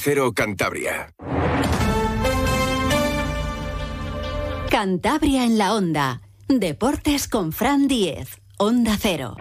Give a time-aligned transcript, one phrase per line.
[0.00, 1.12] Cero Cantabria.
[4.70, 6.20] Cantabria en la onda.
[6.46, 8.40] Deportes con Fran Diez.
[8.58, 9.36] Onda Cero.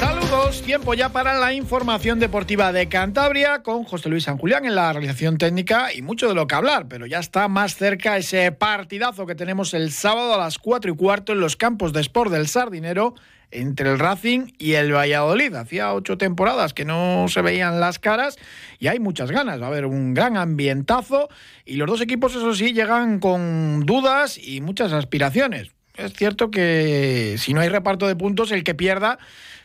[0.00, 4.74] Saludos, tiempo ya para la información deportiva de Cantabria con José Luis San Julián en
[4.74, 8.50] la realización técnica y mucho de lo que hablar, pero ya está más cerca ese
[8.50, 12.32] partidazo que tenemos el sábado a las 4 y cuarto en los campos de Sport
[12.32, 13.14] del Sardinero
[13.52, 15.54] entre el Racing y el Valladolid.
[15.54, 18.36] Hacía ocho temporadas que no se veían las caras
[18.78, 19.60] y hay muchas ganas.
[19.60, 21.28] Va a haber un gran ambientazo
[21.64, 25.70] y los dos equipos, eso sí, llegan con dudas y muchas aspiraciones.
[25.96, 29.18] Es cierto que si no hay reparto de puntos, el que pierda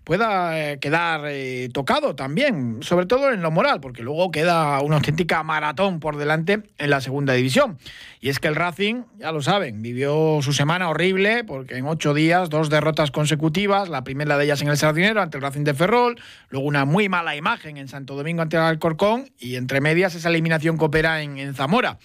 [0.08, 4.96] pueda eh, quedar eh, tocado también, sobre todo en lo moral, porque luego queda una
[4.96, 7.78] auténtica maratón por delante en la segunda división.
[8.22, 12.14] Y es que el Racing, ya lo saben, vivió su semana horrible, porque en ocho
[12.14, 15.74] días, dos derrotas consecutivas, la primera de ellas en el Sardinero ante el Racing de
[15.74, 16.18] Ferrol,
[16.52, 20.30] luego una muy mala imagen en Santo Domingo ante el Alcorcón y entre medias esa
[20.30, 21.98] eliminación coopera en, en Zamora.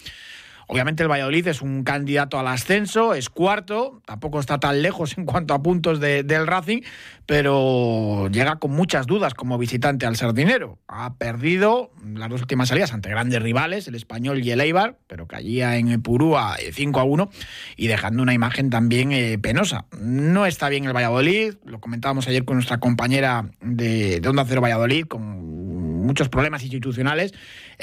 [0.73, 5.25] Obviamente el Valladolid es un candidato al ascenso, es cuarto, tampoco está tan lejos en
[5.25, 6.81] cuanto a puntos del Racing,
[7.27, 10.79] pero llega con muchas dudas como visitante al Sardinero.
[10.87, 15.27] Ha perdido las dos últimas salidas ante grandes rivales, el Español y el Eibar, pero
[15.27, 17.29] caía en Purúa 5 a 1
[17.77, 19.85] y dejando una imagen también eh, penosa.
[20.01, 24.61] No está bien el Valladolid, lo comentábamos ayer con nuestra compañera de, de Onda Cero
[24.61, 25.53] Valladolid, con
[26.03, 27.33] muchos problemas institucionales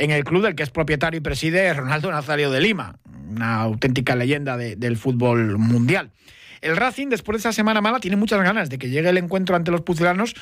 [0.00, 2.96] en el club del que es propietario y preside Ronaldo Nazario de Lima,
[3.28, 6.10] una auténtica leyenda de, del fútbol mundial.
[6.62, 9.56] El Racing, después de esa semana mala, tiene muchas ganas de que llegue el encuentro
[9.56, 10.34] ante los pucelanos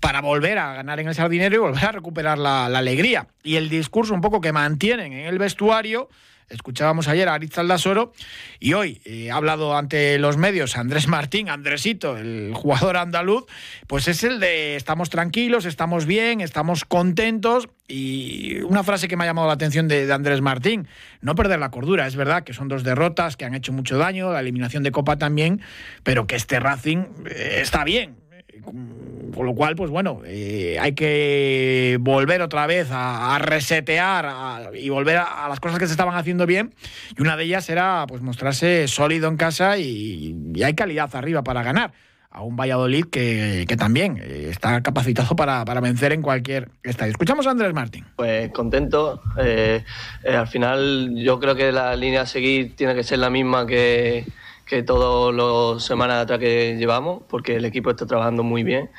[0.00, 3.28] para volver a ganar en el Sardinero y volver a recuperar la, la alegría.
[3.42, 6.08] Y el discurso un poco que mantienen en el vestuario
[6.48, 8.12] Escuchábamos ayer a Aritz Aldasoro
[8.60, 13.44] y hoy eh, ha hablado ante los medios Andrés Martín, Andresito, el jugador andaluz,
[13.86, 19.24] pues es el de estamos tranquilos, estamos bien, estamos contentos y una frase que me
[19.24, 20.88] ha llamado la atención de, de, Andrés Martín,
[21.20, 24.32] no perder la cordura, es verdad que son dos derrotas que han hecho mucho daño,
[24.32, 25.60] la eliminación de Copa también,
[26.02, 28.16] pero que este Racing eh, está bien,
[28.64, 34.70] con lo cual, pues bueno, eh, hay que volver otra vez a, a resetear a,
[34.74, 36.74] y volver a, a, las cosas que se estaban haciendo bien.
[37.16, 41.42] Y una de ellas era pues mostrarse sólido en casa y, y hay calidad arriba
[41.42, 41.92] para ganar
[42.34, 47.12] a un Valladolid que, que también eh, está capacitado para, para, vencer en cualquier estadio.
[47.12, 48.04] Escuchamos a Andrés Martín.
[48.16, 49.22] Pues contento.
[49.38, 49.84] Eh,
[50.24, 53.66] eh, al final yo creo que la línea a seguir tiene que ser la misma
[53.66, 54.26] que,
[54.66, 58.90] que todas las semanas atrás que llevamos, porque el equipo está trabajando muy bien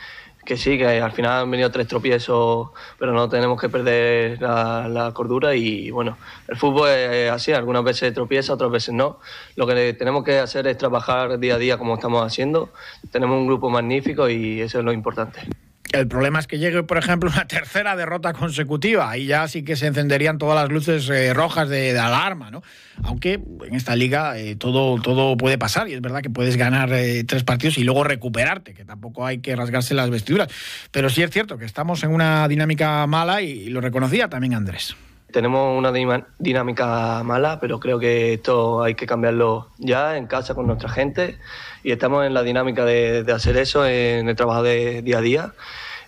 [0.45, 4.87] que sí, que al final han venido tres tropiezos, pero no tenemos que perder la,
[4.87, 6.17] la, cordura y bueno,
[6.47, 9.19] el fútbol es así, algunas veces tropieza, otras veces no.
[9.55, 12.69] Lo que tenemos que hacer es trabajar día a día como estamos haciendo.
[13.11, 15.41] Tenemos un grupo magnífico y eso es lo importante.
[15.91, 19.17] El problema es que llegue, por ejemplo, una tercera derrota consecutiva.
[19.17, 22.63] y ya sí que se encenderían todas las luces eh, rojas de, alarma, ¿no?
[23.03, 26.91] Aunque en esta liga eh, todo, todo puede pasar y es verdad que puedes ganar
[26.93, 30.49] eh, tres partidos y luego recuperarte, que tampoco hay que rasgarse las vestiduras.
[30.91, 34.95] Pero sí es cierto que estamos en una dinámica mala y lo reconocía también Andrés.
[35.35, 35.91] Tenemos una
[36.39, 41.37] dinámica mala, pero creo que esto hay que cambiarlo ya en casa con nuestra gente
[41.83, 45.53] y estamos en la dinámica de, hacer eso en el trabajo de día a día.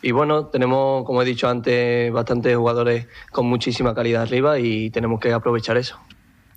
[0.02, 5.20] Y bueno, tenemos, como he dicho antes, bastantes jugadores con muchísima calidad arriba y tenemos
[5.20, 6.00] que aprovechar eso.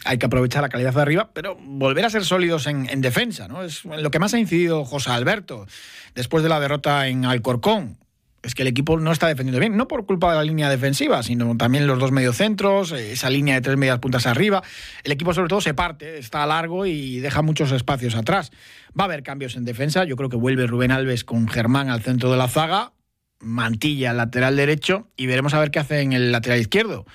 [0.05, 3.49] Hay que aprovechar la calidad de arriba, pero volver a ser sólidos en, en defensa,
[3.49, 3.65] ¿no?
[3.65, 5.67] Es lo que más ha incidido José Alberto
[6.15, 7.99] después de la derrota en Alcorcón
[8.43, 11.23] es que el equipo no está defendiendo bien, no por culpa de la línea defensiva,
[11.23, 14.63] sino también los dos mediocentros, esa línea de tres medias puntas arriba.
[15.05, 18.51] El equipo sobre todo se parte, está largo y deja muchos espacios atrás.
[18.99, 22.03] Va a haber cambios en defensa, yo creo que vuelve Rubén Alves con Germán al
[22.03, 22.93] centro de la zaga,
[23.41, 27.07] Mantilla al lateral derecho y veremos a ver qué hace en el lateral izquierdo.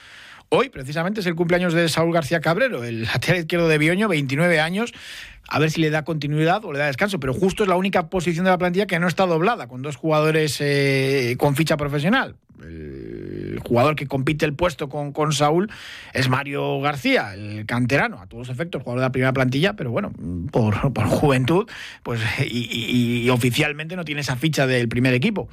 [0.50, 4.60] Hoy, precisamente, es el cumpleaños de Saúl García Cabrero, el lateral izquierdo de Bioño, 29
[4.60, 4.94] años.
[5.48, 8.10] A ver si le da continuidad o le da descanso, pero justo es la única
[8.10, 12.36] posición de la plantilla que no está doblada, con dos jugadores eh, con ficha profesional.
[12.62, 15.70] El jugador que compite el puesto con, Saúl
[16.14, 20.14] es Mario García, el canterano, a todos efectos, jugador de la primera plantilla, pero bueno,
[20.52, 20.76] por,
[21.10, 21.70] juventud,
[22.02, 25.48] pues y, y oficialmente no tiene esa ficha del primer equipo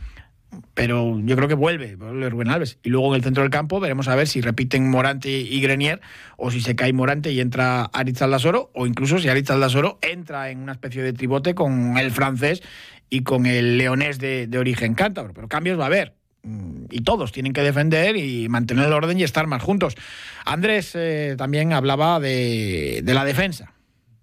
[0.74, 2.78] pero yo creo que vuelve, vuelve Rubén Alves.
[2.82, 6.00] Y luego en el centro del campo veremos a ver si repiten Morante y Grenier
[6.36, 10.50] o si se cae Morante y entra Aritz Aldasoro o incluso si Aritz Aldasoro entra
[10.50, 12.62] en una especie de tribote con el francés
[13.08, 15.34] y con el leonés de, de origen cántabro.
[15.34, 16.14] Pero cambios va a haber
[16.90, 19.96] y todos tienen que defender y mantener el orden y estar más juntos.
[20.44, 23.72] Andrés eh, también hablaba de, de la defensa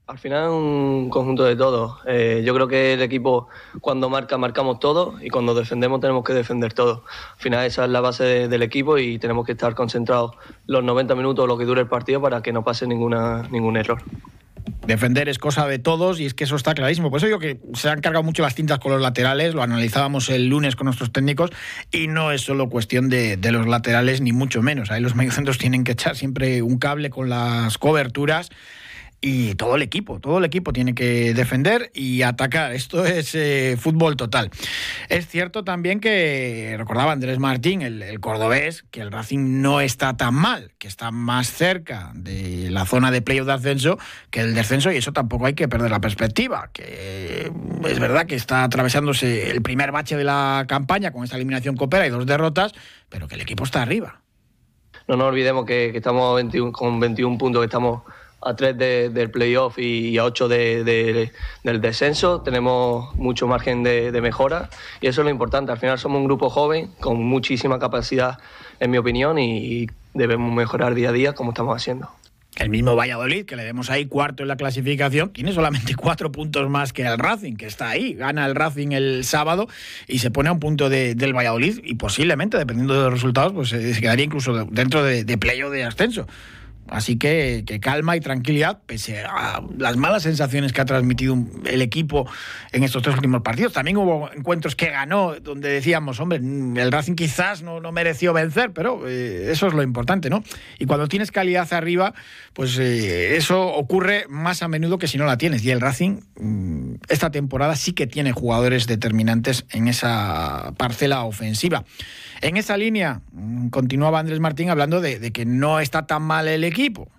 [0.09, 2.00] Al final es un conjunto de todos.
[2.07, 3.47] Eh, yo creo que el equipo
[3.79, 7.03] cuando marca, marcamos todo y cuando defendemos tenemos que defender todo.
[7.35, 10.31] Al final esa es la base del equipo y tenemos que estar concentrados
[10.65, 14.01] los 90 minutos lo que dure el partido para que no pase ninguna, ningún error.
[14.88, 17.11] Defender es cosa de todos y es que eso está clarísimo.
[17.11, 20.29] Por eso digo que se han cargado mucho las tintas con los laterales, lo analizábamos
[20.29, 21.51] el lunes con nuestros técnicos
[21.91, 24.89] y no es solo cuestión de, de los laterales ni mucho menos.
[24.89, 28.50] Ahí los mediocentros tienen que echar siempre un cable con las coberturas
[29.21, 32.74] y todo el equipo, todo el equipo tiene que defender y atacar.
[32.74, 34.50] Esto es eh, fútbol total.
[35.10, 40.36] Es cierto también que recordaba Andrés Martín, el, cordobés, que el Racing no está tan
[40.36, 43.98] mal, que está más cerca de la zona de playoff de ascenso
[44.30, 47.51] que el descenso y eso tampoco hay que perder la perspectiva, que
[47.88, 52.07] es verdad que está atravesándose el primer bache de la campaña con esta eliminación copera
[52.07, 52.74] y dos derrotas,
[53.10, 54.21] pero que el equipo está arriba.
[55.07, 58.04] No nos olvidemos que, estamos 21, con 21 puntos, que estamos
[58.41, 61.31] a 3 del playoff y a 8 de,
[61.63, 62.41] del descenso.
[62.41, 64.69] Tenemos mucho margen de, mejora
[65.01, 65.71] y eso es lo importante.
[65.71, 68.39] Al final somos un grupo joven con muchísima capacidad,
[68.80, 72.09] en mi opinión, y debemos mejorar día a día como estamos haciendo.
[72.57, 76.69] El mismo Valladolid, que le vemos ahí cuarto en la clasificación, tiene solamente cuatro puntos
[76.69, 78.13] más que el Racing, que está ahí.
[78.15, 79.68] Gana el Racing el sábado
[80.07, 83.71] y se pone a un punto del Valladolid y posiblemente, dependiendo de los resultados, pues
[83.74, 86.27] eh, se quedaría incluso dentro de, de playoff de ascenso.
[86.89, 92.30] Así que, calma y tranquilidad, pese a las malas sensaciones que ha transmitido el equipo
[92.71, 93.74] en estos tres últimos partidos.
[93.74, 99.07] También hubo encuentros que ganó, donde decíamos, hombre, el Racing quizás no, mereció vencer, pero
[99.07, 100.44] eh, eso es lo importante, ¿no?
[100.77, 102.13] Y cuando tienes calidad arriba,
[102.53, 105.63] pues eh, eso ocurre más a menudo que si no la tienes.
[105.63, 111.83] Y el Racing, mm, esta temporada sí que tiene jugadores determinantes en esa parcela ofensiva.
[112.41, 116.63] En esa línea, mm, continuaba Andrés Martín hablando de, que no está tan mal el
[116.63, 117.09] equipo.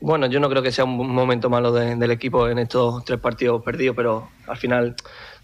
[0.00, 3.62] Bueno, yo no creo que sea un momento malo del equipo en estos tres partidos
[3.64, 4.94] perdidos, pero al final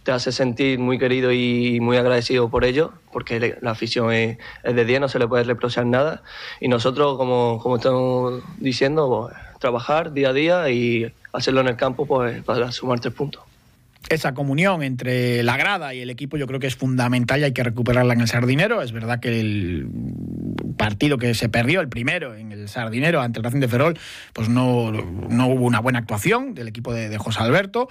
[0.04, 4.84] te hace sentir muy querido y muy agradecido por ello, porque la afición es, de
[4.84, 6.22] 10, no se le puede reprochar nada.
[6.60, 11.76] Y nosotros, como, como estamos diciendo, pues, trabajar día a día y hacerlo en el
[11.76, 13.42] campo pues, para sumar tres puntos
[14.08, 17.52] esa comunión entre la grada y el equipo yo creo que es fundamental y hay
[17.52, 18.82] que recuperarla en el Sardinero.
[18.82, 19.88] Es verdad que el
[20.76, 23.98] partido que se perdió, el primero en el Sardinero ante el Racing de Ferrol,
[24.32, 27.88] pues no, no hubo una buena actuación del equipo de, de José Alberto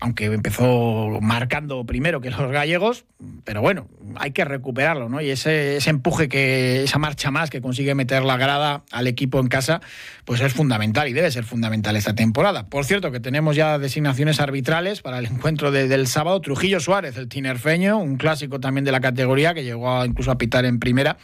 [0.00, 3.04] aunque empezó marcando primero que los gallegos,
[3.44, 5.20] pero bueno, hay que recuperarlo, ¿no?
[5.20, 9.48] Y ese, empuje, que esa marcha más que consigue meter la grada al equipo en
[9.48, 9.80] casa,
[10.24, 12.68] pues es fundamental y debe ser fundamental esta temporada.
[12.68, 16.40] Por cierto, que tenemos ya designaciones arbitrales para el encuentro del sábado.
[16.40, 20.64] Trujillo Suárez, el tinerfeño, un clásico también de la categoría, que llegó incluso a pitar
[20.64, 21.18] en primera,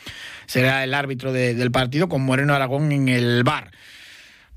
[0.46, 3.70] será el árbitro del partido con Moreno Aragón en el bar.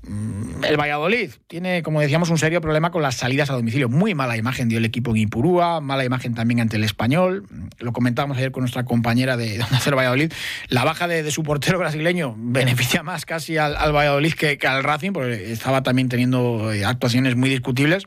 [0.06, 3.88] El Valladolid tiene, como decíamos, un serio problema con las salidas a domicilio.
[3.88, 7.46] Muy mala imagen dio el equipo en Ipurúa, mala imagen también ante el español.
[7.78, 10.32] Lo comentábamos ayer con nuestra compañera de Donde hacer Valladolid.
[10.68, 15.52] La baja de, su portero brasileño beneficia más casi al, Valladolid que, al Racing, porque
[15.52, 18.04] estaba también teniendo eh, actuaciones muy discutibles.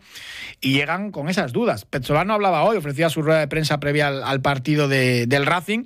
[0.62, 1.86] Y llegan con esas dudas.
[1.86, 5.86] Petzolano hablaba hoy, ofrecía su rueda de prensa previa al, partido del Racing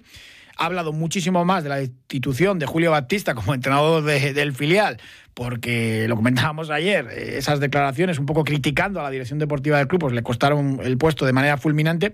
[0.57, 4.98] ha hablado muchísimo más de la institución de Julio Batista como entrenador del filial,
[5.34, 9.88] porque lo comentábamos ayer, eh, esas declaraciones un poco criticando a la dirección deportiva del
[9.88, 12.13] club, pues le costaron el puesto de manera fulminante.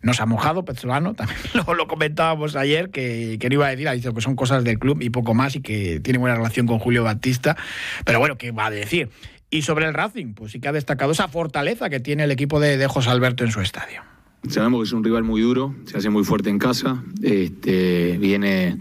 [0.00, 1.38] Nos ha mojado Petzolano, también
[1.76, 4.78] lo, comentábamos ayer, que, que, no iba a decir, ha dicho que son cosas del
[4.78, 7.56] club y poco más y que tiene buena relación con Julio Batista,
[8.04, 9.10] pero bueno, ¿qué va a decir?
[9.50, 12.60] Y sobre el Racing, pues sí que ha destacado esa fortaleza que tiene el equipo
[12.60, 14.13] de, de José Alberto en su estadio.
[14.48, 18.78] Sabemos que es un rival muy duro, se hace muy fuerte en casa, este, viene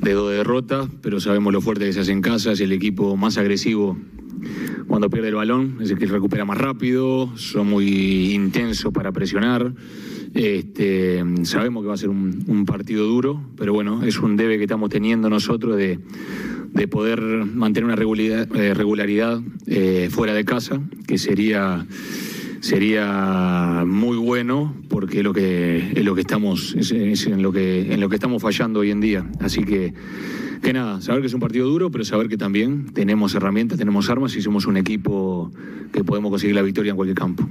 [0.00, 3.16] de dos derrotas, pero sabemos lo fuerte que se hace en casa, es el equipo
[3.16, 3.96] más agresivo
[4.86, 9.72] cuando pierde el balón, es el que recupera más rápido, son muy intensos para presionar.
[10.34, 14.64] Este, sabemos que va a ser un, partido duro, pero bueno, es un debe que
[14.64, 15.98] estamos teniendo nosotros de,
[16.88, 21.86] poder mantener una regularidad, eh, fuera de casa, que sería
[22.64, 26.92] sería muy bueno porque es lo que es lo que estamos es,
[27.26, 29.92] en lo que en lo que estamos fallando hoy en día así que
[30.62, 34.08] que nada saber que es un partido duro pero saber que también tenemos herramientas tenemos
[34.08, 35.52] armas y somos un equipo
[35.92, 37.46] que podemos conseguir la victoria en cualquier campo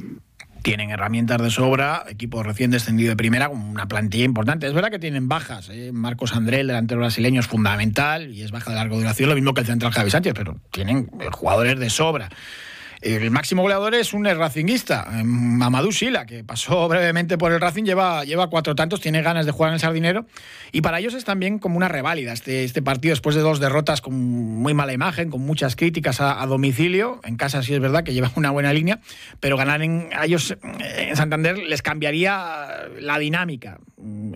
[0.63, 4.65] tienen herramientas de sobra, equipo recién descendido de primera, con una plantilla importante.
[4.65, 5.67] Es verdad que tienen bajas.
[5.69, 5.91] ¿eh?
[5.91, 9.53] Marcos André, el delantero brasileño, es fundamental y es baja de larga duración, lo mismo
[9.53, 12.29] que el central Javi Sánchez, pero tienen jugadores de sobra.
[13.03, 18.23] El máximo goleador es un racinguista, Mamadou Sila, que pasó brevemente por el Racing, lleva,
[18.23, 20.25] lleva cuatro tantos, tiene ganas de jugar en el Sardinero.
[20.71, 23.99] Y para ellos es también como una reválida este, este partido después de dos derrotas
[23.99, 27.19] con muy mala imagen, con muchas críticas a, domicilio.
[27.25, 29.01] En casa sí es verdad que lleva una buena línea,
[29.41, 33.79] pero ganar en, a ellos en Santander les cambiaría la dinámica,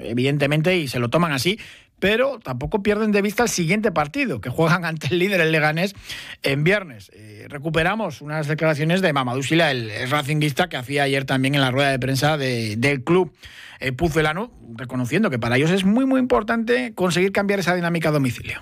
[0.03, 1.57] evidentemente, y se lo toman así
[1.99, 5.95] pero tampoco pierden de vista el siguiente partido, que juegan ante el líder, el Leganés,
[6.43, 7.11] en viernes.
[7.13, 11.71] Eh, recuperamos unas declaraciones de Mamadou Sila, el, racinguista, que hacía ayer también en la
[11.71, 13.33] rueda de prensa del club
[13.79, 18.11] eh, pucelano, reconociendo que para ellos es muy, muy importante conseguir cambiar esa dinámica a
[18.11, 18.61] domicilio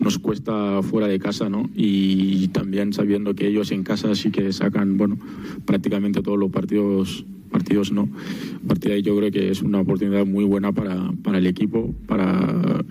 [0.00, 1.70] nos cuesta fuera de casa, ¿no?
[1.74, 5.18] Y también sabiendo que ellos en casa sí que sacan, bueno,
[5.66, 8.08] prácticamente todos los partidos, partidos no.
[8.68, 12.82] A ahí yo creo que es una oportunidad muy buena para, para el equipo, para,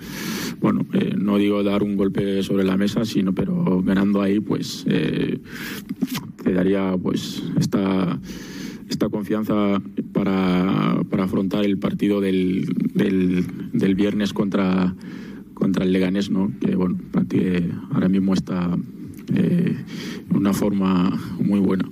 [0.62, 4.86] bueno, eh, no digo dar un golpe sobre la mesa, sino, pero ganando ahí, pues,
[4.88, 5.40] eh,
[6.44, 8.20] te daría, pues, esta
[8.88, 9.80] esta confianza
[10.14, 12.66] para, para afrontar el partido del,
[13.72, 14.96] del viernes contra
[15.60, 16.52] contra el Leganés, ¿no?
[16.62, 16.98] que bueno,
[17.94, 18.76] ahora mismo está
[19.36, 19.76] eh,
[20.32, 21.88] una forma muy buena.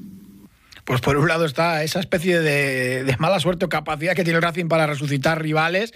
[0.85, 4.37] Pues por un lado está esa especie de, de, mala suerte o capacidad que tiene
[4.37, 5.93] el Racing para resucitar rivales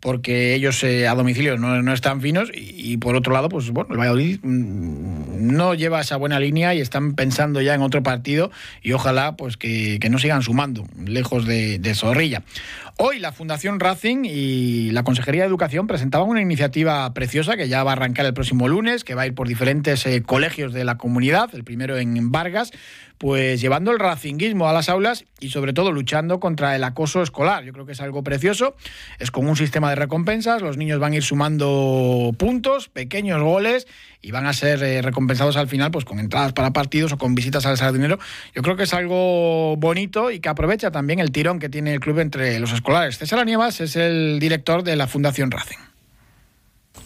[0.00, 3.92] porque ellos eh, a domicilio no, no, están finos y, por otro lado, pues bueno,
[3.92, 8.50] el Valladolid mm, no lleva esa buena línea y están pensando ya en otro partido
[8.82, 12.42] y ojalá pues que, que no sigan sumando lejos de, Zorrilla.
[12.96, 17.82] Hoy la Fundación Racing y la Consejería de Educación presentaban una iniciativa preciosa que ya
[17.82, 20.84] va a arrancar el próximo lunes, que va a ir por diferentes eh, colegios de
[20.84, 22.72] la comunidad, el primero en Vargas,
[23.18, 27.64] pues llevando el racinguismo a las aulas y sobre todo luchando contra el acoso escolar.
[27.64, 28.76] Yo creo que es algo precioso,
[29.18, 33.86] es con un sistema de recompensas, los niños van a ir sumando puntos, pequeños goles
[34.20, 37.34] y van a ser eh, recompensados al final pues con entradas para partidos o con
[37.34, 38.18] visitas al sardinero.
[38.54, 42.00] Yo creo que es algo bonito y que aprovecha también el tirón que tiene el
[42.00, 43.18] club entre los escolares.
[43.18, 45.93] César Anievas es el director de la Fundación Racing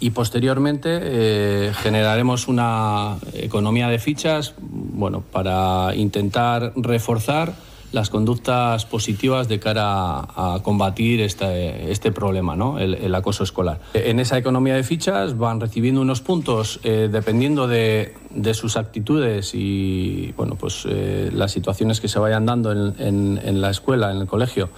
[0.00, 7.54] y posteriormente eh, generaremos una economía de fichas bueno, para intentar reforzar
[7.90, 12.78] las conductas positivas de cara a, combatir este, este problema, ¿no?
[12.78, 13.80] el, acoso escolar.
[13.94, 19.54] En esa economía de fichas van recibiendo unos puntos eh, dependiendo de, de, sus actitudes
[19.54, 24.10] y bueno, pues, eh, las situaciones que se vayan dando en, en, en la escuela,
[24.10, 24.68] en el colegio,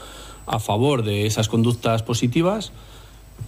[0.47, 2.73] a favor de esas conductas positivas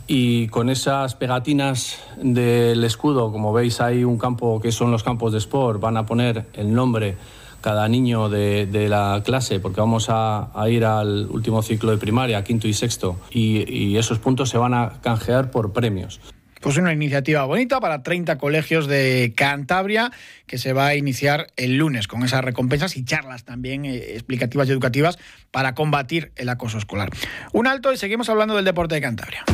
[0.07, 5.33] y con esas pegatinas del escudo, como veis hay un campo que son los campos
[5.33, 7.17] de sport, van a poner el nombre
[7.63, 12.69] cada niño de, la clase, porque vamos a, ir al último ciclo de primaria, quinto
[12.69, 16.21] y sexto, y, esos puntos se van a canjear por premios.
[16.61, 20.13] Pues una iniciativa bonita para 30 colegios de Cantabria
[20.47, 24.69] que se va a iniciar el lunes con esas recompensas y charlas también eh, explicativas
[24.69, 25.19] y educativas
[25.51, 27.11] para combatir el acoso escolar.
[27.53, 29.45] Un alto y seguimos hablando del deporte de Cantabria.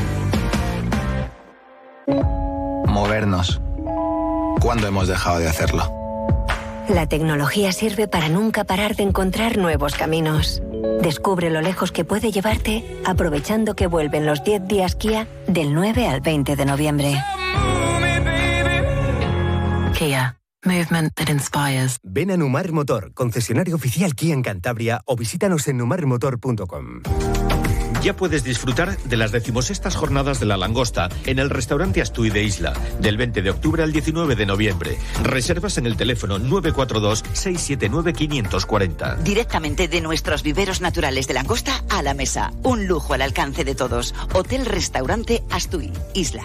[2.86, 3.60] Movernos.
[4.60, 5.92] ¿Cuándo hemos dejado de hacerlo?
[6.88, 10.62] La tecnología sirve para nunca parar de encontrar nuevos caminos.
[11.02, 16.08] Descubre lo lejos que puede llevarte aprovechando que vuelven los 10 días Kia del 9
[16.08, 17.22] al 20 de noviembre.
[19.98, 20.34] Kia.
[20.64, 21.98] Movement that inspires.
[22.02, 27.02] Ven a Numar Motor, concesionario oficial Kia en Cantabria o visítanos en numarmotor.com.
[28.02, 32.44] Ya puedes disfrutar de las decimosextas jornadas de la langosta en el restaurante Astui de
[32.44, 34.96] Isla, del 20 de octubre al 19 de noviembre.
[35.22, 39.18] Reservas en el teléfono 942-679-540.
[39.18, 42.52] Directamente de nuestros viveros naturales de langosta a la mesa.
[42.62, 44.14] Un lujo al alcance de todos.
[44.32, 46.44] Hotel Restaurante Astui, Isla.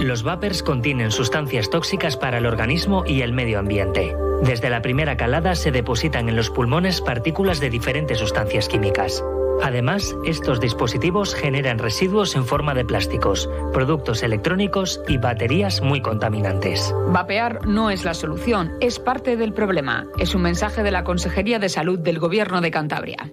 [0.00, 4.14] Los vapers contienen sustancias tóxicas para el organismo y el medio ambiente.
[4.42, 9.24] Desde la primera calada se depositan en los pulmones partículas de diferentes sustancias químicas.
[9.62, 16.94] Además, estos dispositivos generan residuos en forma de plásticos, productos electrónicos y baterías muy contaminantes.
[17.08, 20.06] Vapear no es la solución, es parte del problema.
[20.18, 23.32] Es un mensaje de la Consejería de Salud del Gobierno de Cantabria.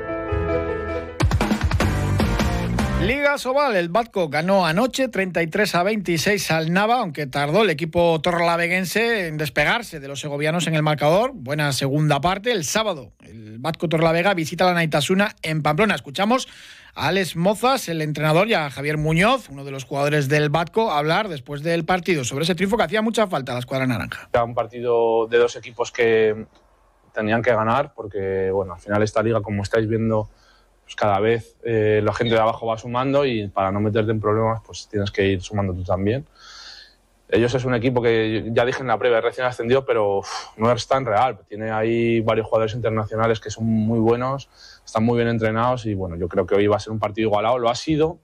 [3.01, 8.21] Liga Sobal, el Batco ganó anoche 33 a 26 al Nava, aunque tardó el equipo
[8.21, 11.31] torlaveguense en despegarse de los segovianos en el marcador.
[11.33, 12.51] Buena segunda parte.
[12.51, 15.95] El sábado, el Batco Torlavega visita la Naitasuna en Pamplona.
[15.95, 16.47] Escuchamos
[16.93, 20.91] a Alex Mozas, el entrenador, y a Javier Muñoz, uno de los jugadores del Batco,
[20.91, 24.29] hablar después del partido sobre ese triunfo que hacía mucha falta a la escuadra naranja.
[24.31, 26.45] Era un partido de dos equipos que
[27.15, 30.29] tenían que ganar, porque bueno, al final esta liga, como estáis viendo,
[30.91, 34.19] pues cada vez eh, la gente de abajo va sumando y para no meterte en
[34.19, 36.25] problemas, pues tienes que ir sumando tú también.
[37.29, 40.21] Ellos es un equipo que ya dije en la previa, recién ascendido, pero
[40.57, 41.39] no es tan real.
[41.47, 44.49] Tiene ahí varios jugadores internacionales que son muy buenos,
[44.85, 47.29] están muy bien entrenados y bueno, yo creo que hoy va a ser un partido
[47.29, 47.57] igualado.
[47.57, 48.19] Lo ha sido,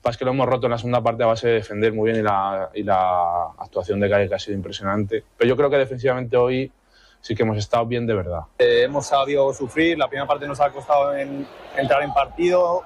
[0.00, 2.20] pasa que lo hemos roto en la segunda parte a base de defender muy bien
[2.20, 5.22] y la, y la actuación de Calle que ha sido impresionante.
[5.36, 6.72] Pero yo creo que defensivamente hoy
[7.20, 8.40] sí que hemos estado bien de verdad.
[8.58, 11.46] Eh, hemos sabido sufrir, la primera parte nos ha costado en,
[11.76, 12.82] entrar en partido,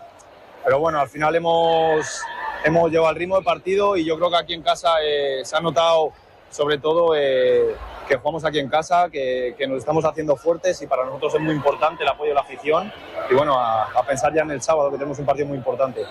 [0.64, 2.22] pero bueno, al final hemos,
[2.64, 5.56] hemos llevado el ritmo de partido y yo creo que aquí en casa eh, se
[5.56, 6.12] ha notado
[6.50, 7.74] sobre todo eh,
[8.06, 11.40] que jugamos aquí en casa, que, que, nos estamos haciendo fuertes y para nosotros es
[11.40, 12.92] muy importante el apoyo de la afición
[13.28, 16.02] y bueno, a, a pensar ya en el sábado que tenemos un partido muy importante.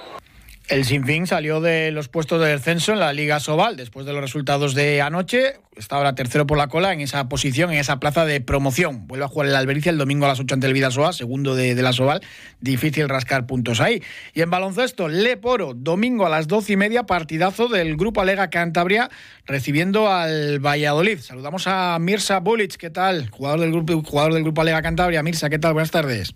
[0.69, 4.21] El Sinfín salió de los puestos de descenso en la Liga Sobal después de los
[4.21, 5.59] resultados de anoche.
[5.75, 9.05] Está ahora tercero por la cola en esa posición, en esa plaza de promoción.
[9.05, 11.75] Vuelve a jugar el Albericia el domingo a las 8 ante el Vidasoa, segundo de,
[11.75, 12.21] la Sobal.
[12.61, 14.01] Difícil rascar puntos ahí.
[14.33, 19.09] Y en baloncesto, Leporo, domingo a las 12 y media, partidazo del Grupo Alega Cantabria,
[19.45, 21.19] recibiendo al Valladolid.
[21.19, 23.29] Saludamos a Mirsa Bulic, ¿qué tal?
[23.31, 25.23] Jugador del grupo, jugador del Grupo Alega Cantabria.
[25.23, 25.73] Mirsa, ¿qué tal?
[25.73, 26.35] Buenas tardes.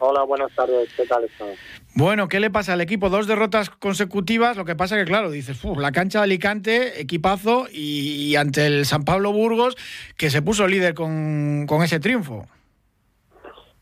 [0.00, 0.92] Hola, buenas tardes.
[0.96, 1.58] ¿Qué tal estás?
[1.94, 3.08] Bueno, ¿qué le pasa al equipo?
[3.08, 4.56] Dos derrotas consecutivas.
[4.56, 8.84] Lo que pasa que, claro, dices, la cancha de Alicante, equipazo, y, y, ante el
[8.84, 9.76] San Pablo Burgos,
[10.16, 12.46] que se puso líder con, con ese triunfo.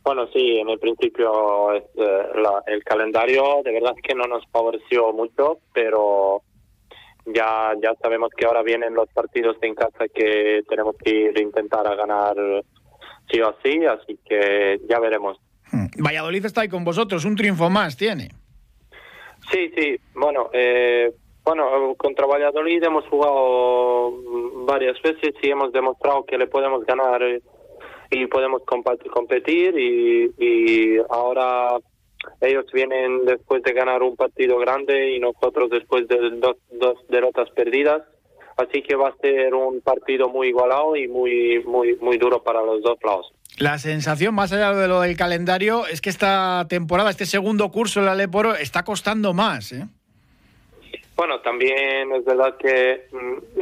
[0.03, 5.13] Bueno, sí, en el principio eh, la, el calendario de verdad que no nos favoreció
[5.13, 6.43] mucho, pero
[7.27, 11.43] ya, ya sabemos que ahora vienen los partidos en casa que tenemos que ir a
[11.43, 12.37] intentar a ganar
[13.29, 15.39] sí o sí, así que ya veremos.
[15.99, 18.31] Valladolid está ahí con vosotros, un triunfo más tiene.
[19.51, 21.13] Sí, sí, bueno, eh,
[21.45, 24.13] bueno, contra Valladolid hemos jugado
[24.67, 27.23] varias veces y hemos demostrado que le podemos ganar
[28.11, 31.79] y podemos competir y, y ahora
[32.41, 37.51] ellos vienen después de ganar un partido grande y nosotros después de dos, dos derrotas
[37.51, 38.03] perdidas
[38.57, 42.63] así que va a ser un partido muy igualado y muy muy muy duro para
[42.63, 43.33] los dos lados.
[43.59, 48.01] La sensación, más allá de lo del calendario, es que esta temporada, este segundo curso
[48.01, 49.73] en la Leporo, está costando más.
[49.73, 49.87] ¿eh?
[51.17, 53.09] Bueno, también es verdad que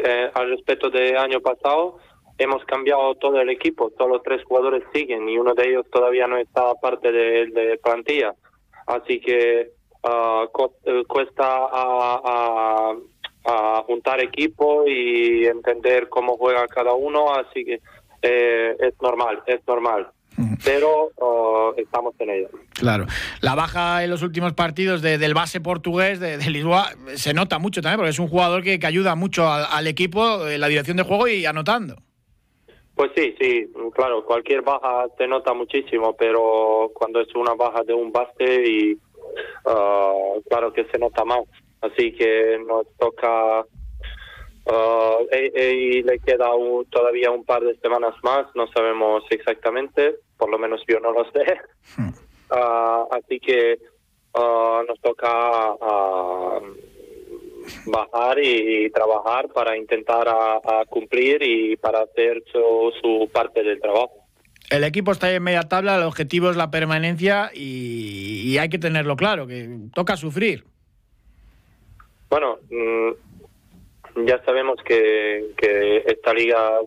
[0.05, 1.99] eh, al respecto del año pasado
[2.39, 6.39] hemos cambiado todo el equipo, solo tres jugadores siguen y uno de ellos todavía no
[6.39, 8.35] está parte de, plantilla.
[8.89, 9.71] Así que
[10.03, 12.97] uh, cuesta a,
[13.45, 17.81] a juntar equipo y entender cómo juega cada uno, así que
[18.25, 20.09] eh, es normal, es normal.
[20.65, 22.49] Pero uh, estamos en ello.
[22.73, 23.07] Claro.
[23.41, 27.61] La baja en los últimos partidos de, del base portugués de, de, Lisboa se nota
[27.61, 30.67] mucho también, porque es un jugador que, que ayuda mucho al, al, equipo en la
[30.67, 31.97] dirección de juego y anotando.
[32.97, 37.95] Pues sí, sí, claro, cualquier baja se nota muchísimo, pero cuando es una baja de
[37.95, 41.45] un base y uh, claro que se nota más.
[41.81, 43.65] Así que nos toca
[44.67, 50.17] Uh, y, y, le queda un, todavía un par de semanas más, no sabemos exactamente,
[50.39, 51.45] por lo menos yo no lo sé.
[51.99, 53.79] Uh, así que
[54.33, 55.75] uh, nos toca
[57.87, 63.63] bajar y, y, trabajar para intentar a, a, cumplir y para hacer su, su parte
[63.63, 64.13] del trabajo.
[64.71, 68.79] El equipo está en media tabla, el objetivo es la permanencia y, y hay que
[68.79, 70.65] tenerlo claro, que toca sufrir.
[72.31, 73.11] Bueno, mmm,
[74.17, 76.81] ya sabemos que, que esta liga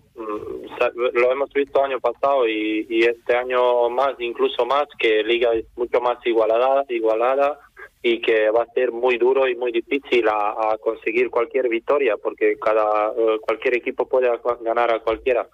[1.13, 5.65] lo hemos visto año pasado y, y, este año más, incluso más, que liga es
[5.75, 7.59] mucho más igualada, igualada
[8.01, 12.57] y que va a ser muy duro y muy difícil a, conseguir cualquier victoria porque
[12.57, 14.29] cada uh, cualquier equipo puede
[14.61, 15.47] ganar a cualquiera.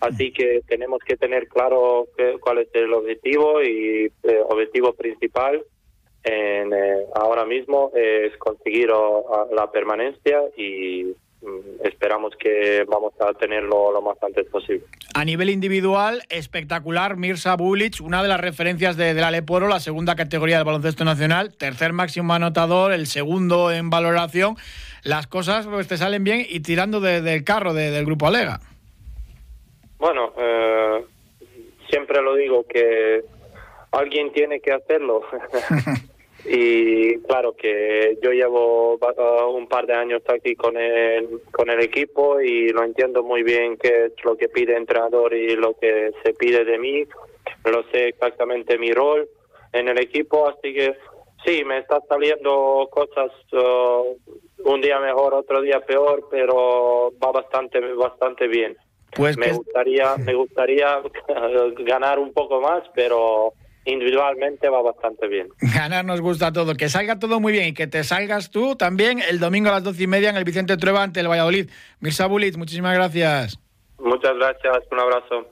[0.00, 2.06] Así que tenemos que tener claro
[2.40, 5.62] cuál es el objetivo y el eh, objetivo principal
[6.22, 13.32] en, eh, ahora mismo es conseguir uh, la permanencia y mm, esperamos que vamos a
[13.34, 14.84] tenerlo lo más antes posible.
[15.14, 19.80] A nivel individual, espectacular Mirza Bulic, una de las referencias de, de la Leporo, la
[19.80, 24.56] segunda categoría del baloncesto nacional, tercer máximo anotador, el segundo en valoración.
[25.02, 28.60] Las cosas pues, te salen bien y tirando de, del carro de, del grupo Alega.
[29.98, 31.04] Bueno, eh,
[31.88, 33.22] siempre lo digo que
[33.92, 35.22] alguien tiene que hacerlo.
[36.44, 41.80] y claro que yo llevo uh, un par de años aquí con el, con el
[41.80, 45.74] equipo y lo entiendo muy bien qué es lo que pide el entrenador y lo
[45.74, 47.04] que se pide de mí.
[47.64, 49.28] Lo sé exactamente mi rol
[49.72, 50.96] en el equipo, así que
[51.44, 54.16] sí, me está saliendo cosas uh,
[54.64, 58.76] un día mejor, otro día peor, pero va bastante bastante bien.
[59.14, 61.02] Pues me gustaría me gustaría
[61.80, 63.52] ganar un poco más, pero
[63.84, 65.48] individualmente va bastante bien.
[65.60, 69.20] Ganar nos gusta todo, que salga todo muy bien y que te salgas tú también
[69.20, 71.70] el domingo a las doce y media en el Vicente Trueba ante el Valladolid.
[72.00, 73.58] Mirza Bulit, muchísimas gracias.
[73.98, 75.46] Muchas gracias, un abrazo.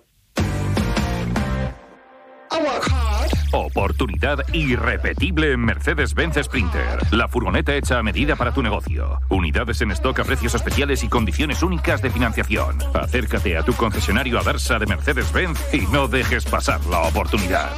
[3.52, 6.98] Oportunidad irrepetible en Mercedes-Benz Sprinter.
[7.12, 9.20] La furgoneta hecha a medida para tu negocio.
[9.30, 12.76] Unidades en stock a precios especiales y condiciones únicas de financiación.
[12.92, 17.72] Acércate a tu concesionario Adarsa de Mercedes-Benz y no dejes pasar la oportunidad.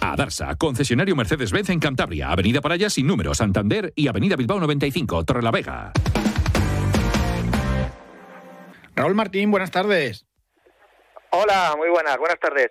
[0.00, 5.92] Adarsa, concesionario Mercedes-Benz en Cantabria, Avenida Paraya sin número, Santander y Avenida Bilbao 95, Torrelavega.
[8.94, 10.24] Raúl Martín, buenas tardes.
[11.30, 12.70] Hola, muy buenas, buenas tardes.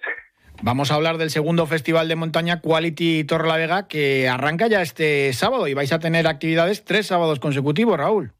[0.62, 4.82] Vamos a hablar del segundo Festival de Montaña Quality Torre la Vega que arranca ya
[4.82, 8.32] este sábado y vais a tener actividades tres sábados consecutivos, Raúl.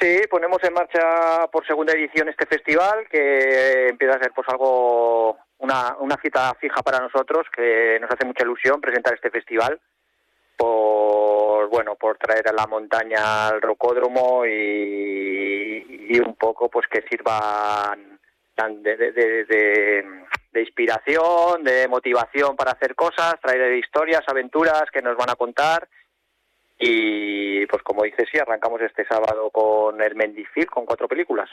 [0.00, 5.36] Sí, ponemos en marcha por segunda edición este festival que empieza a ser pues algo
[5.58, 9.78] una, una cita fija para nosotros que nos hace mucha ilusión presentar este festival
[10.56, 18.18] por bueno por traer a la montaña al rocódromo y, un poco pues que sirvan
[18.82, 20.19] de, de, de, de
[20.54, 25.88] inspiración, de motivación para hacer cosas, traer historias, aventuras que nos van a contar.
[26.78, 31.48] Y pues como dices, sí, arrancamos este sábado con el Mendifil, con cuatro películas.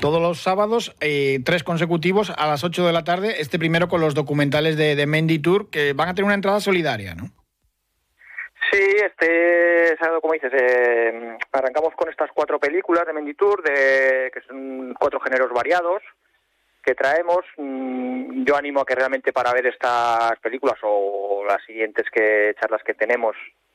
[0.00, 4.00] Todos los sábados, eh, tres consecutivos a las 8 de la tarde, este primero con
[4.00, 7.24] los documentales de, de Mendy Tour, que van a tener una entrada solidaria, ¿no?
[8.72, 14.30] Sí, este sábado, como dices, eh, arrancamos con estas cuatro películas de Mendy Tour, de,
[14.32, 16.02] que son cuatro géneros variados,
[16.84, 17.44] que traemos.
[17.56, 22.82] Mm, yo animo a que realmente para ver estas películas o las siguientes que charlas
[22.84, 23.34] que tenemos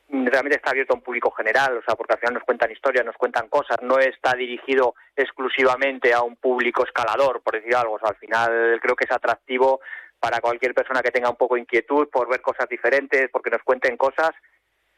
[0.09, 2.71] mm, realmente está abierto a un público general, o sea, porque al final nos cuentan
[2.71, 7.95] historias, nos cuentan cosas, no está dirigido exclusivamente a un público escalador, por decir algo.
[7.95, 9.81] O sea, al final creo que es atractivo
[10.19, 13.63] para cualquier persona que tenga un poco de inquietud por ver cosas diferentes, porque nos
[13.63, 14.31] cuenten cosas.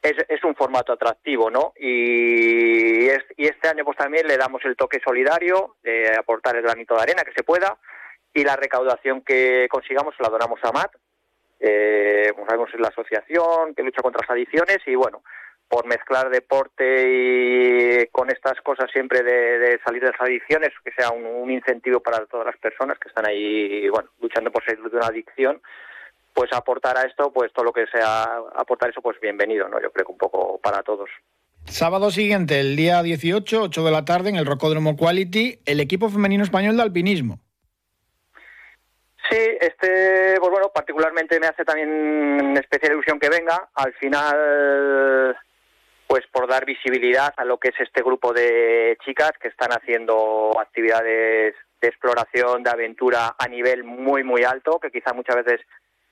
[0.01, 1.73] Es, es un formato atractivo, ¿no?
[1.77, 6.63] Y, es, y este año pues también le damos el toque solidario, de aportar el
[6.63, 7.77] granito de arena que se pueda,
[8.33, 10.91] y la recaudación que consigamos la donamos a MAT,
[11.59, 15.21] eh, sabemos la asociación que lucha contra las adicciones y bueno,
[15.71, 21.11] por mezclar deporte y con estas cosas siempre de, salir de las adicciones, que sea
[21.11, 25.07] un, incentivo para todas las personas que están ahí, bueno, luchando por salir de una
[25.07, 25.61] adicción,
[26.33, 28.23] pues aportar a esto, pues todo lo que sea
[28.55, 29.81] aportar eso, pues bienvenido, ¿no?
[29.81, 31.09] Yo creo que un poco para todos.
[31.65, 36.09] Sábado siguiente, el día 18, 8 de la tarde, en el Rocódromo Quality, el equipo
[36.09, 37.39] femenino español de alpinismo.
[39.29, 43.69] Sí, este, pues bueno, particularmente me hace también especial ilusión que venga.
[43.75, 45.37] Al final,
[46.07, 50.51] pues por dar visibilidad a lo que es este grupo de chicas que están haciendo
[50.59, 55.61] actividades de exploración, de aventura a nivel muy, muy alto, que quizá muchas veces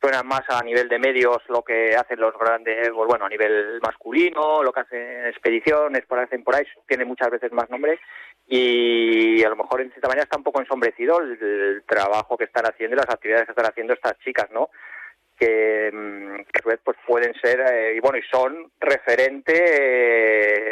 [0.02, 3.80] suenan más a nivel de medios lo que hacen los grandes, pues bueno, a nivel
[3.82, 8.00] masculino, lo que hacen expediciones, por hacen por ahí, tiene muchas veces más nombre
[8.52, 12.66] y a lo mejor en cierta manera está un poco ensombrecido el, trabajo que están
[12.66, 14.70] haciendo y las actividades que están haciendo estas chicas, ¿no?
[15.38, 19.54] Que, mm, que pues pueden ser eh, y bueno y son referente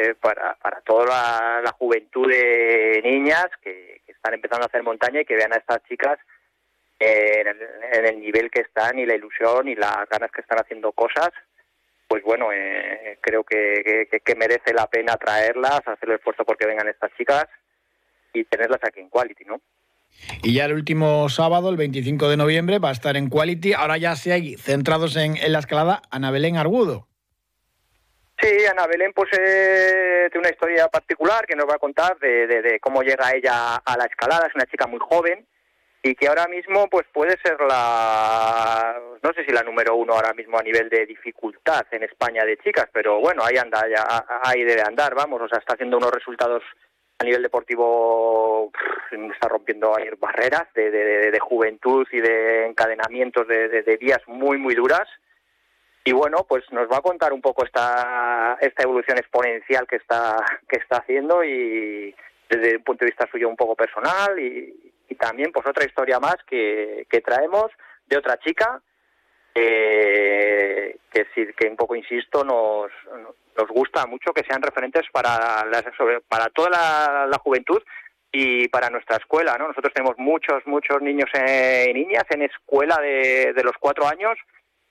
[0.10, 5.26] eh, para, para toda la, juventud de niñas que, están empezando a hacer montaña y
[5.26, 6.18] que vean a estas chicas
[7.00, 7.58] en el,
[7.94, 11.30] en el nivel que están y la ilusión y las ganas que están haciendo cosas
[12.08, 16.66] pues bueno, eh, creo que, que, que, merece la pena traerlas, hacer el esfuerzo porque
[16.66, 17.46] vengan estas chicas
[18.40, 19.62] y tenerlas aquí en Quality, ¿no?
[20.44, 23.74] Y ya el último sábado, el 25 de noviembre, va a estar en Quality.
[23.74, 27.08] Ahora ya se hay centrados en, la escalada, Ana Belén Argudo.
[28.40, 32.46] Sí, Ana Belén pues eh, tiene una historia particular que nos va a contar de,
[32.46, 34.48] de, cómo llega ella a la escalada.
[34.48, 35.46] Es una chica muy joven
[36.04, 40.34] y que ahora mismo pues puede ser la, no sé si la número uno ahora
[40.34, 44.64] mismo a nivel de dificultad en España de chicas, pero bueno, ahí anda, ya, ahí
[44.64, 46.64] debe andar, vamos, o sea, está haciendo unos resultados
[47.20, 48.72] a nivel deportivo
[49.34, 54.76] está rompiendo ahí barreras de, de, juventud y de encadenamientos de, de, días muy, muy
[54.76, 55.08] duras.
[56.04, 60.38] Y bueno, pues nos va a contar un poco esta, esta evolución exponencial que está,
[60.70, 62.16] que está haciendo y
[62.50, 66.20] desde un punto de vista suyo un poco personal y, y también pues otra historia
[66.20, 67.72] más que, que traemos
[68.06, 68.82] de otra chica
[69.54, 72.92] que, que, sí, que un poco insisto, nos,
[73.58, 75.66] nos gusta mucho que sean referentes para,
[76.28, 76.70] para toda
[77.30, 77.82] la, juventud
[78.32, 79.56] y para nuestra escuela.
[79.58, 79.68] ¿no?
[79.68, 84.38] Nosotros tenemos muchos, muchos niños eh, y niñas en escuela de, de los cuatro años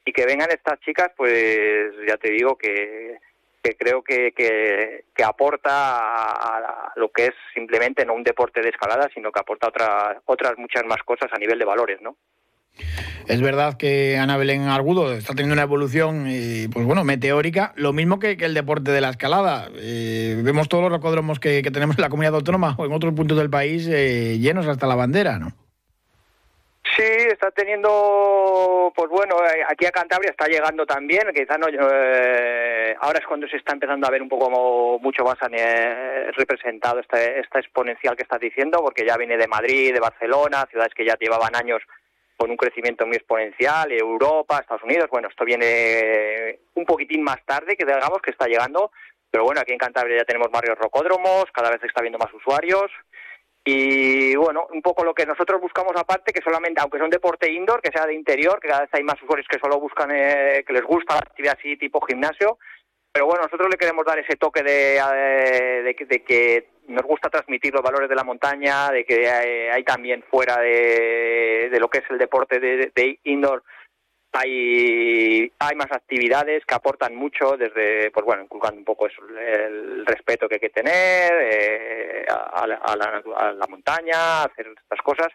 [0.04, 3.18] y que vengan estas chicas, pues ya te digo que,
[3.62, 8.68] que creo que, que, que aporta a lo que es simplemente no un deporte de
[8.68, 12.16] escalada, sino que aporta otra, otras muchas más cosas a nivel de valores, ¿no?
[13.26, 17.92] Es verdad que Ana Belén Argudo está teniendo una evolución, eh, pues bueno, meteórica, lo
[17.92, 19.68] mismo que, el deporte de la escalada.
[19.76, 23.14] Eh, vemos todos los rocódromos que, que tenemos en la comunidad autónoma o en otros
[23.14, 25.52] puntos del país eh, llenos hasta la bandera, ¿no?
[26.96, 32.96] Sí, está teniendo, pues bueno, eh, aquí a Cantabria está llegando también, quizás no, eh,
[33.00, 37.00] ahora es cuando se está empezando a ver un poco como mucho más eh, representado
[37.00, 41.04] esta, esta exponencial que estás diciendo, porque ya viene de Madrid, de Barcelona, ciudades que
[41.04, 41.82] ya llevaban años
[42.36, 47.76] con un crecimiento muy exponencial, Europa, Estados Unidos, bueno, esto viene un poquitín más tarde,
[47.76, 48.90] que digamos que está llegando,
[49.30, 52.90] pero bueno, aquí en Cantabria ya tenemos varios rocódromos, cada vez está viendo más usuarios,
[53.68, 57.50] y bueno, un poco lo que nosotros buscamos aparte, que solamente, aunque sea un deporte
[57.50, 60.62] indoor, que sea de interior, que cada vez hay más usuarios que solo buscan, eh,
[60.64, 62.58] que les gusta la actividad así tipo gimnasio,
[63.16, 67.72] pero bueno, nosotros le queremos dar ese toque de, de, de que nos gusta transmitir
[67.72, 72.04] los valores de la montaña, de que hay también fuera de, de lo que es
[72.10, 73.62] el deporte de, de indoor,
[74.32, 80.04] hay, hay más actividades que aportan mucho desde, pues bueno, inculcando un poco eso, el
[80.04, 85.00] respeto que hay que tener eh, a, la, a la- a la montaña, hacer estas
[85.00, 85.28] cosas.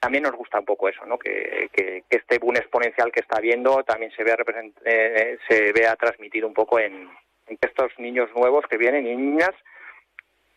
[0.00, 1.18] También nos gusta un poco eso, ¿no?
[1.18, 5.72] Que, que- que este boom exponencial que está habiendo también se vea, represent- eh, se
[5.72, 7.08] vea transmitido un poco en,
[7.46, 9.50] que estos niños nuevos que vienen y niñas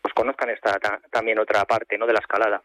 [0.00, 2.06] pues conozcan esta ta- también otra parte, ¿no?
[2.06, 2.62] De la escalada.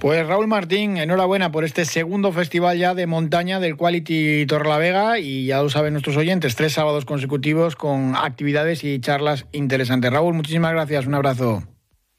[0.00, 5.46] Pues Raúl Martín, enhorabuena por este segundo festival ya de montaña del Quality Torrelavega y
[5.46, 10.12] ya lo saben nuestros oyentes, tres sábados consecutivos con actividades y charlas interesantes.
[10.12, 11.62] Raúl, muchísimas gracias, un abrazo.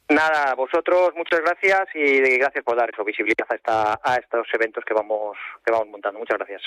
[0.09, 4.93] Nada, vosotros muchas gracias y gracias por dar eso, visibilidad a, esta, estos eventos que
[4.93, 6.19] vamos, que vamos montando.
[6.19, 6.61] Muchas gracias.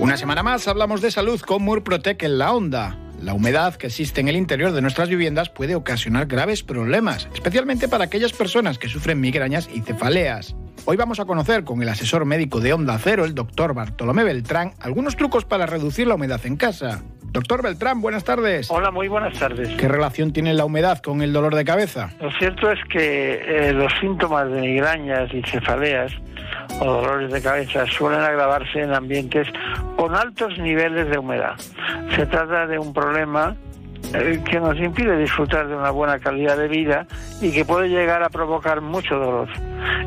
[0.00, 2.98] Una semana más hablamos de salud con Murprotec en la onda.
[3.22, 7.88] La humedad que existe en el interior de nuestras viviendas puede ocasionar graves problemas, especialmente
[7.88, 10.54] para aquellas personas que sufren migrañas y cefaleas.
[10.84, 14.74] Hoy vamos a conocer con el asesor médico de Onda Cero, el doctor Bartolomé Beltrán,
[14.78, 17.02] algunos trucos para reducir la humedad en casa.
[17.34, 18.70] Doctor Beltrán, buenas tardes.
[18.70, 19.68] Hola, muy buenas tardes.
[19.70, 22.10] ¿Qué relación tiene la humedad con el dolor de cabeza?
[22.20, 26.12] Lo cierto es que eh, los síntomas de migrañas y cefaleas
[26.78, 29.48] o dolores de cabeza suelen agravarse en ambientes
[29.96, 31.56] con altos niveles de humedad.
[32.14, 33.56] Se trata de un problema
[34.14, 37.04] eh, que nos impide disfrutar de una buena calidad de vida
[37.40, 39.48] y que puede llegar a provocar mucho dolor.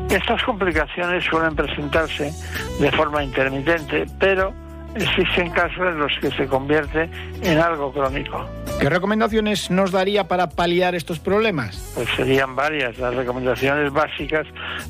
[0.08, 2.32] Estas complicaciones suelen presentarse
[2.80, 4.54] de forma intermitente, pero
[4.94, 7.08] existen casos en los que se convierte
[7.42, 8.48] en algo crónico.
[8.80, 11.92] ¿Qué recomendaciones nos daría para paliar estos problemas?
[11.94, 14.46] Pues serían varias las recomendaciones básicas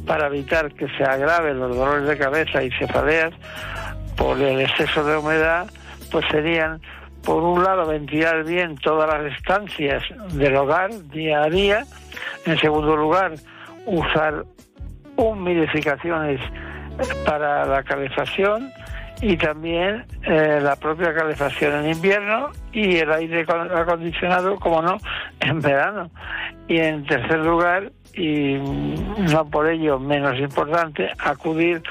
[0.06, 3.32] para evitar que se agraven los dolores de cabeza y cefaleas
[4.16, 5.70] por el exceso de humedad,
[6.10, 6.80] pues serían,
[7.22, 11.84] por un lado, ventilar bien todas las estancias del hogar día a día.
[12.44, 13.34] En segundo lugar,
[13.86, 14.44] usar
[15.16, 16.40] humidificaciones
[17.24, 18.70] para la calefacción
[19.20, 24.98] y también eh, la propia calefacción en invierno y el aire con- acondicionado, como no,
[25.40, 26.10] en verano.
[26.68, 28.54] Y en tercer lugar, y
[29.32, 31.82] no por ello menos importante, acudir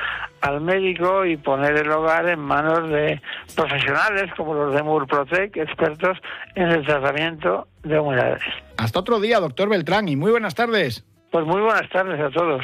[0.42, 3.20] al médico y poner el hogar en manos de
[3.56, 6.18] profesionales como los de Murprotec, expertos
[6.56, 8.44] en el tratamiento de humedades.
[8.78, 11.04] Hasta otro día, doctor Beltrán, y muy buenas tardes.
[11.32, 12.64] Pues muy buenas tardes a todos.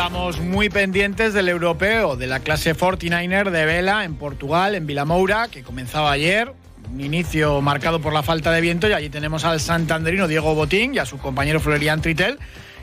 [0.00, 5.48] Estamos muy pendientes del europeo, de la clase 49er de vela en Portugal, en Vilamoura,
[5.48, 6.54] que comenzaba ayer.
[6.90, 10.94] Un inicio marcado por la falta de viento y allí tenemos al santanderino Diego Botín
[10.94, 12.38] y a su compañero Florian Tritel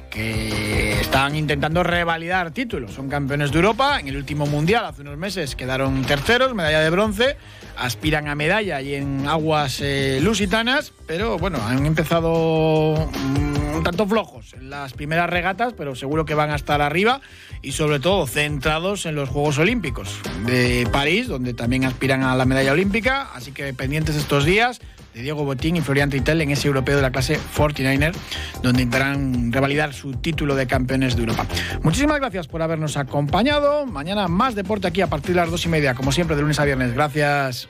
[0.10, 2.92] que están intentando revalidar títulos.
[2.94, 4.00] Son campeones de Europa.
[4.00, 7.38] En el último mundial, hace unos meses, quedaron terceros, medalla de bronce.
[7.78, 14.08] Aspiran a medalla y en aguas eh, lusitanas, pero bueno, han empezado mm, un tanto
[14.08, 17.22] flojos en las primeras regatas, pero seguro que van a estar arriba
[17.62, 22.46] y sobre todo centrados en los Juegos Olímpicos de París, donde también aspiran a la
[22.46, 23.30] medalla olímpica.
[23.34, 24.82] Así que pendientes estos días
[25.18, 28.14] de Diego Botín y Florian Teitel en ese europeo de la clase 49er,
[28.62, 31.46] donde intentarán revalidar su título de campeones de Europa.
[31.82, 33.88] Muchísimas gracias por habernos acompañado.
[33.88, 36.60] Mañana más deporte aquí a partir de las dos y media, como siempre, de lunes
[36.60, 36.94] a viernes.
[36.94, 37.68] Gracias.